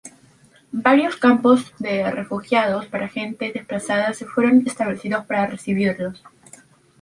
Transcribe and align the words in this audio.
Varios 0.87 1.15
campos 1.15 1.75
de 1.77 2.09
refugiados 2.09 2.87
para 2.87 3.07
gente 3.07 3.51
desplazada 3.53 4.15
se 4.15 4.25
fueron 4.25 4.63
establecidos 4.65 5.23
para 5.27 5.45
recibirlos. 5.45 6.23